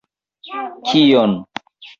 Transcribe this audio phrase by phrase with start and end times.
[0.87, 1.37] Kion!